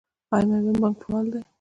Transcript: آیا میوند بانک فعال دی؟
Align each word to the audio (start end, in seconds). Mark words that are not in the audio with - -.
آیا 0.35 0.45
میوند 0.63 0.79
بانک 0.81 0.97
فعال 1.03 1.25
دی؟ 1.31 1.39